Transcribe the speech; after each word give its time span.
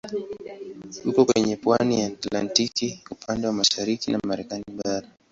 Uko 1.09 1.21
kwenye 1.27 1.55
pwani 1.55 1.99
ya 2.01 2.07
Atlantiki 2.07 3.01
upande 3.11 3.47
wa 3.47 3.53
mashariki 3.53 4.11
ya 4.11 4.19
Marekani 4.23 4.63
bara. 4.77 5.07